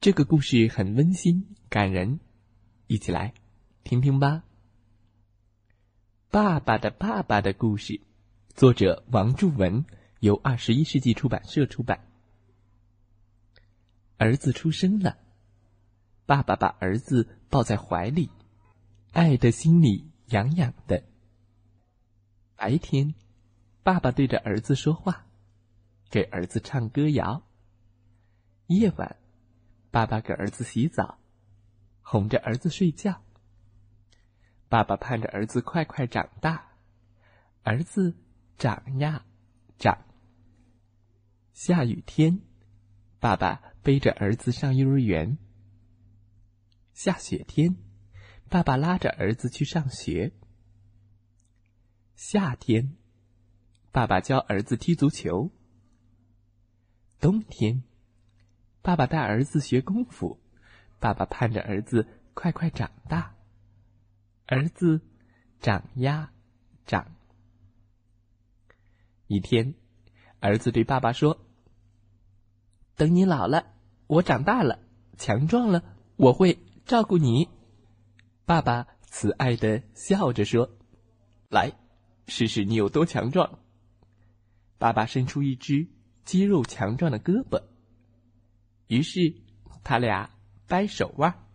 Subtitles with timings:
[0.00, 2.20] 这个故事很温馨感人，
[2.86, 3.34] 一起来
[3.84, 4.44] 听听吧。
[6.30, 8.00] 爸爸的爸爸的故事，
[8.54, 9.84] 作者王祝文，
[10.20, 12.08] 由二十一世纪出版社出版。
[14.16, 15.18] 儿子出生了，
[16.24, 18.30] 爸爸把儿子抱在怀里，
[19.12, 21.04] 爱的心里痒痒的。
[22.56, 23.14] 白天，
[23.82, 25.26] 爸爸对着儿子说话，
[26.08, 27.46] 给儿子唱歌谣。
[28.68, 29.19] 夜晚。
[29.90, 31.18] 爸爸给儿子洗澡，
[32.02, 33.22] 哄着儿子睡觉。
[34.68, 36.76] 爸爸盼着儿子快快长大，
[37.64, 38.14] 儿子
[38.56, 39.24] 长呀
[39.78, 40.04] 长。
[41.52, 42.40] 下雨天，
[43.18, 45.38] 爸爸背着儿子上幼儿园。
[46.94, 47.76] 下雪天，
[48.48, 50.32] 爸爸拉着儿子去上学。
[52.14, 52.96] 夏天，
[53.90, 55.50] 爸爸教儿子踢足球。
[57.18, 57.82] 冬天。
[58.82, 60.40] 爸爸带儿子学功夫，
[60.98, 63.34] 爸爸盼着儿子快快长大。
[64.46, 65.00] 儿子
[65.60, 66.32] 长呀
[66.86, 67.14] 长。
[69.26, 69.74] 一天，
[70.40, 71.38] 儿子对爸爸说
[72.96, 73.66] ：“等你老了，
[74.06, 74.78] 我长大了，
[75.18, 75.84] 强壮了，
[76.16, 77.48] 我会照顾你。”
[78.46, 80.70] 爸爸慈爱的笑着说
[81.48, 81.70] ：“来，
[82.26, 83.60] 试试你有多强壮。”
[84.78, 85.86] 爸爸伸出一只
[86.24, 87.62] 肌肉强壮的胳膊。
[88.90, 89.36] 于是，
[89.84, 90.28] 他俩
[90.66, 91.46] 掰手腕。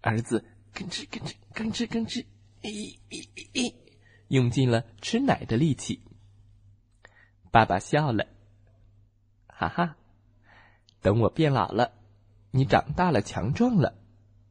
[0.00, 0.44] 儿子
[0.74, 2.26] 吭哧吭哧吭哧吭哧，
[2.62, 3.74] 咦咦咦，
[4.26, 6.02] 用尽了吃奶的力气。
[7.52, 8.26] 爸爸笑了，
[9.46, 9.96] 哈哈，
[11.00, 11.92] 等我变老了，
[12.50, 13.96] 你长大了强壮了，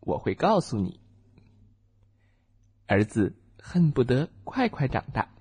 [0.00, 1.00] 我会告诉你。
[2.86, 5.34] 儿子恨不得快快长大。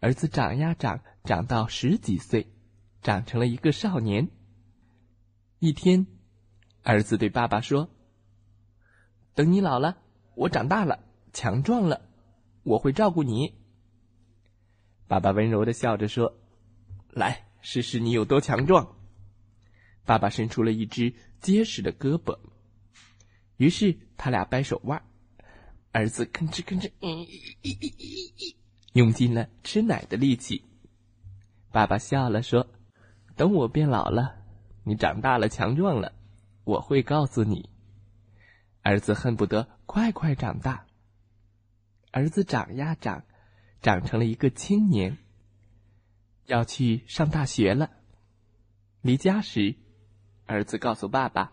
[0.00, 2.52] 儿子长呀长，长到十几岁。
[3.06, 4.28] 长成了一个少年。
[5.60, 6.08] 一天，
[6.82, 7.88] 儿子对爸爸说
[9.32, 9.98] ：“等你老了，
[10.34, 12.02] 我长大了，强壮了，
[12.64, 13.54] 我会照顾你。”
[15.06, 16.36] 爸爸温柔的笑着说
[17.14, 18.96] ：“来，试试你有多强壮。”
[20.04, 22.36] 爸爸伸出了一只结实的胳膊，
[23.56, 25.00] 于是他俩掰手腕。
[25.92, 26.90] 儿子吭哧吭哧，
[28.94, 30.64] 用尽了吃奶的力气。
[31.70, 32.66] 爸爸笑了说。
[33.36, 34.34] 等我变老了，
[34.82, 36.14] 你长大了，强壮了，
[36.64, 37.68] 我会告诉你。
[38.82, 40.86] 儿子恨不得快快长大。
[42.12, 43.24] 儿子长呀长，
[43.82, 45.18] 长成了一个青年，
[46.46, 47.90] 要去上大学了。
[49.02, 49.76] 离家时，
[50.46, 51.52] 儿子告诉爸爸：“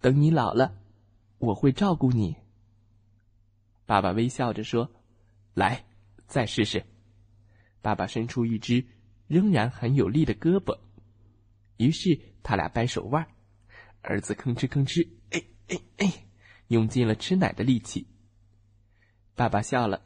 [0.00, 0.78] 等你老了，
[1.38, 2.36] 我会照顾你。”
[3.84, 4.90] 爸爸微笑着说
[5.52, 5.84] ：“来，
[6.26, 6.86] 再试试。”
[7.82, 8.86] 爸爸伸出一只。
[9.28, 10.78] 仍然很有力的胳膊，
[11.76, 13.26] 于是他俩掰手腕，
[14.02, 16.26] 儿子吭哧吭哧，哎哎哎，
[16.68, 18.06] 用尽了吃奶的力气。
[19.34, 20.02] 爸爸笑了，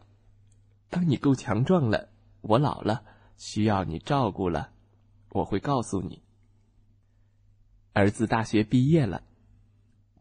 [0.88, 2.08] 当你够强壮了，
[2.40, 3.04] 我老了
[3.36, 4.72] 需要你照顾了，
[5.30, 6.22] 我会告诉你。
[7.92, 9.22] 儿子大学毕业了，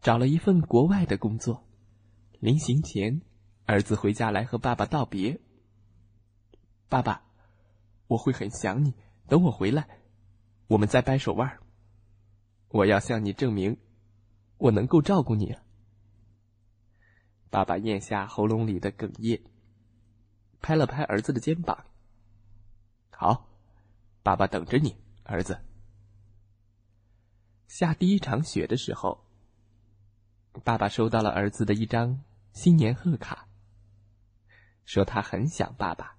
[0.02, 1.66] 找了一份国外的工作，
[2.38, 3.22] 临行前，
[3.64, 5.40] 儿子回家来和爸爸道别。
[6.88, 7.29] 爸爸。
[8.10, 8.92] 我会很想你，
[9.28, 9.88] 等我回来，
[10.66, 11.60] 我们再掰手腕。
[12.70, 13.78] 我要向你证明，
[14.58, 15.56] 我能够照顾你。
[17.50, 19.40] 爸爸咽下喉咙里的哽咽，
[20.60, 21.86] 拍了拍儿子的肩膀。
[23.10, 23.48] 好，
[24.24, 25.60] 爸爸等着你，儿子。
[27.68, 29.24] 下第一场雪的时候，
[30.64, 33.46] 爸爸收到了儿子的一张新年贺卡，
[34.84, 36.16] 说他很想爸爸。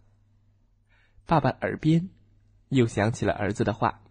[1.25, 2.09] 爸爸耳边，
[2.69, 4.01] 又想起了儿子的话：“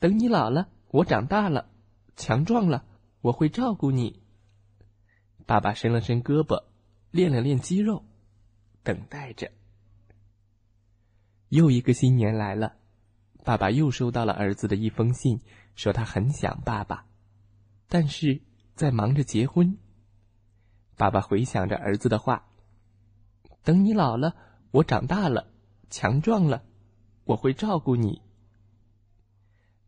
[0.00, 1.70] 等你老了，我长大了，
[2.16, 2.84] 强壮了，
[3.20, 4.20] 我会照顾你。”
[5.46, 6.64] 爸爸伸了伸胳膊，
[7.10, 8.04] 练了练肌肉，
[8.82, 9.52] 等待着。
[11.48, 12.74] 又一个新年来了，
[13.44, 15.40] 爸爸又收到了儿子的一封信，
[15.76, 17.06] 说他很想爸爸，
[17.88, 18.40] 但是
[18.74, 19.78] 在忙着结婚。
[20.96, 22.48] 爸爸回想着儿子的话
[23.62, 24.34] ：“等你老了，
[24.72, 25.50] 我长大了。”
[25.96, 26.64] 强壮了，
[27.22, 28.20] 我会照顾你。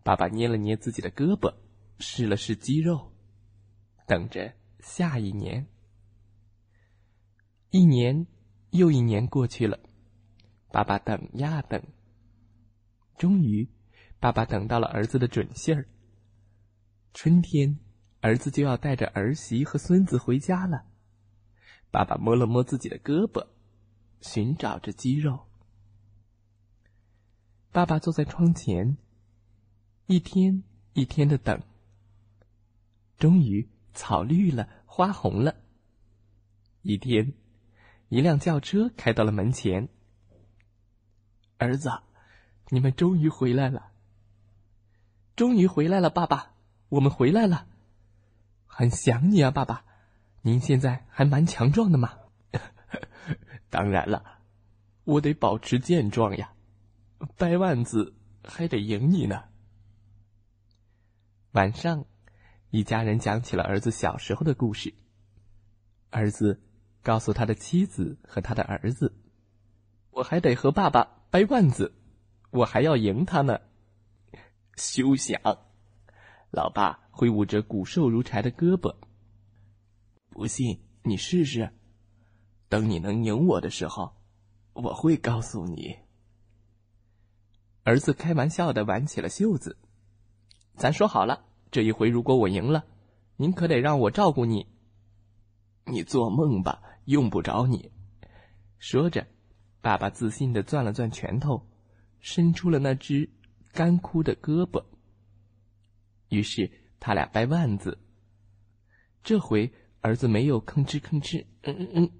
[0.04, 1.52] 爸爸捏了捏自己的胳膊，
[1.98, 3.10] 试了试肌肉，
[4.06, 5.66] 等着下一年。
[7.70, 8.28] 一年
[8.70, 9.80] 又一年过去了，
[10.70, 11.82] 爸爸等呀等。
[13.18, 13.68] 终于，
[14.20, 15.88] 爸爸等到了儿子的准信儿。
[17.14, 17.80] 春天，
[18.20, 20.84] 儿子就要带着儿媳和孙子回家了。
[21.90, 23.48] 爸爸摸了摸自己的胳膊，
[24.20, 25.48] 寻找着肌肉。
[27.76, 28.96] 爸爸坐在窗前，
[30.06, 30.62] 一天
[30.94, 31.60] 一天的等。
[33.18, 35.54] 终于，草绿了，花红了。
[36.80, 37.34] 一天，
[38.08, 39.90] 一辆轿车开到了门前。
[41.58, 41.90] 儿子。
[42.70, 43.92] 你们终于回来了！
[45.36, 46.54] 终于回来了，爸爸，
[46.88, 47.66] 我们回来了，
[48.64, 49.84] 很想你啊，爸爸。
[50.40, 52.14] 您现在还蛮强壮的嘛？
[53.68, 54.38] 当然了，
[55.04, 56.54] 我得保持健壮呀。
[57.36, 58.14] 掰腕子
[58.44, 59.44] 还得赢你呢。
[61.52, 62.04] 晚上，
[62.70, 64.94] 一家人讲起了儿子小时候的故事。
[66.10, 66.60] 儿子
[67.02, 69.14] 告诉他的妻子和他的儿子
[70.10, 71.94] ：“我还得和爸爸掰腕子。”
[72.52, 73.60] 我还要赢他呢！
[74.76, 75.38] 休想！
[76.50, 78.96] 老爸挥舞着骨瘦如柴的胳膊。
[80.30, 81.70] 不信你试试，
[82.70, 84.16] 等你能赢我的时候，
[84.72, 85.98] 我会告诉你。
[87.86, 89.78] 儿子开玩笑的挽起了袖子。
[90.74, 92.84] 咱说好了，这一回如果我赢了，
[93.36, 94.66] 您可得让我照顾你。
[95.84, 97.92] 你做梦吧，用不着你。
[98.80, 99.28] 说着，
[99.80, 101.64] 爸爸自信的攥了攥拳头。
[102.18, 103.30] 伸出了那只
[103.70, 104.84] 干枯的胳膊。
[106.28, 106.68] 于是
[106.98, 108.00] 他俩掰腕子。
[109.22, 112.10] 这回儿子没有吭哧吭哧，嗯嗯嗯，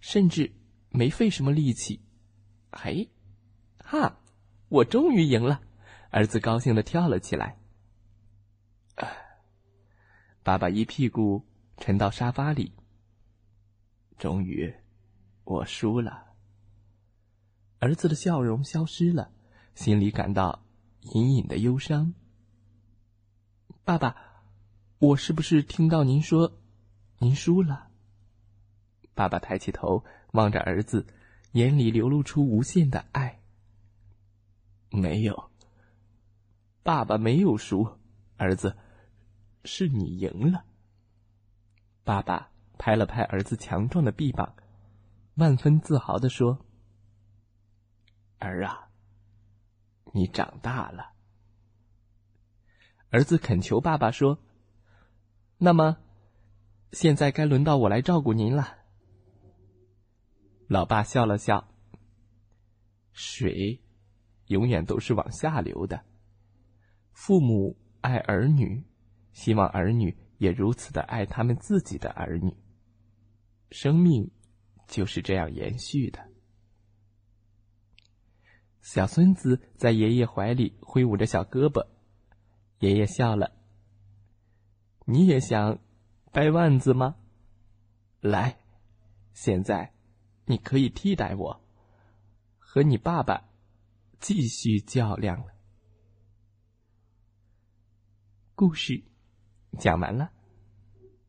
[0.00, 0.52] 甚至
[0.90, 2.02] 没费什么力气。
[2.72, 3.08] 嘿，
[3.78, 4.18] 哈，
[4.74, 5.60] 我终于赢了！
[6.10, 7.56] 儿子高兴的跳了起来。
[10.42, 12.72] 爸爸一屁股沉到沙发里。
[14.18, 14.74] 终于，
[15.44, 16.24] 我输了。
[17.78, 19.30] 儿子的笑容消失了。
[19.76, 20.64] 心里感到
[21.02, 22.12] 隐隐的忧伤。
[23.84, 24.16] 爸爸，
[24.98, 26.58] 我是不是听到您说
[27.18, 27.90] 您输了？
[29.14, 31.06] 爸爸抬起头望着儿子，
[31.52, 33.40] 眼里流露出无限的爱。
[34.94, 35.50] 没有，
[36.84, 37.98] 爸爸没有输，
[38.36, 38.76] 儿子，
[39.64, 40.64] 是你赢了。
[42.04, 44.54] 爸爸拍了拍儿子强壮的臂膀，
[45.34, 46.64] 万分自豪的说
[48.38, 48.88] ：“儿啊。”
[50.14, 51.10] 你长大了，
[53.10, 54.38] 儿子恳求爸爸说
[55.58, 55.96] ：“那么，
[56.92, 58.78] 现在该轮到我来照顾您了。”
[60.68, 61.66] 老爸笑了笑
[63.12, 63.82] ：“水
[64.46, 66.04] 永远都是往下流的。
[67.12, 68.84] 父母爱儿女，
[69.32, 72.54] 希望儿女也如此的爱他们自己的儿女。
[73.70, 74.30] 生命
[74.86, 76.30] 就是这样延续的。”
[78.82, 81.86] 小孙子在爷爷怀里挥舞着小胳膊，
[82.80, 83.52] 爷爷笑了。
[85.06, 85.78] 你也想
[86.32, 87.16] 掰腕子吗？
[88.20, 88.58] 来，
[89.32, 89.94] 现在
[90.44, 91.64] 你可以替代我，
[92.58, 93.48] 和你爸爸
[94.20, 95.54] 继续较量了。
[98.54, 99.04] 故事
[99.78, 100.30] 讲完了，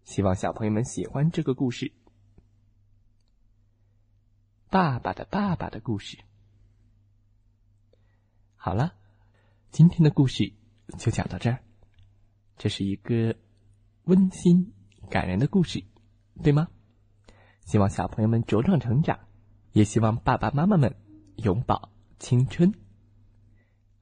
[0.04, 1.92] 希望小朋友们喜欢这个故事。
[4.70, 6.18] 爸爸的爸爸的故事。
[8.56, 8.96] 好了，
[9.72, 10.54] 今天的故事
[10.98, 11.64] 就讲到这儿。
[12.58, 13.36] 这是一个
[14.04, 14.74] 温馨
[15.10, 15.84] 感人的故事，
[16.44, 16.68] 对吗？
[17.66, 19.28] 希望小朋友们茁壮成长，
[19.72, 20.96] 也希望爸爸妈妈们
[21.38, 22.72] 永葆青春。